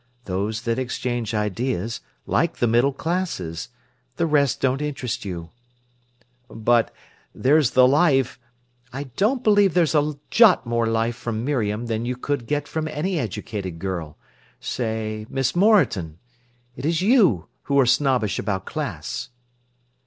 Those 0.25 0.63
that 0.63 0.79
exchange 0.79 1.35
ideas, 1.35 2.01
like 2.25 2.57
the 2.57 2.65
middle 2.65 2.91
classes. 2.91 3.69
The 4.15 4.25
rest 4.25 4.59
don't 4.59 4.81
interest 4.81 5.25
you." 5.25 5.51
"But—there's 6.49 7.69
the 7.77 7.87
life—" 7.87 8.39
"I 8.91 9.03
don't 9.15 9.43
believe 9.43 9.75
there's 9.75 9.93
a 9.93 10.17
jot 10.31 10.65
more 10.65 10.87
life 10.87 11.15
from 11.15 11.45
Miriam 11.45 11.85
than 11.85 12.05
you 12.07 12.15
could 12.17 12.47
get 12.47 12.67
from 12.67 12.87
any 12.87 13.19
educated 13.19 13.77
girl—say 13.77 15.27
Miss 15.29 15.55
Moreton. 15.55 16.17
It 16.75 16.83
is 16.83 17.03
you 17.03 17.47
who 17.65 17.77
are 17.79 17.85
snobbish 17.85 18.39
about 18.39 18.65
class." 18.65 19.29